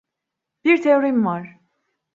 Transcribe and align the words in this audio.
Bir 0.63 0.81
teorim 0.81 1.25
var. 1.25 1.59